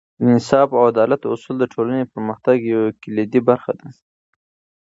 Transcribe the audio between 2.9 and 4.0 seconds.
کلیدي برخه ده.